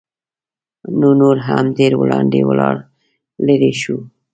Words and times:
نو 0.99 1.09
نور 1.21 1.35
هم 1.47 1.65
ډېر 1.77 1.93
وړاندې 2.01 2.39
ولاړ 2.49 2.75
لېرې 3.45 3.71
شو. 3.81 3.97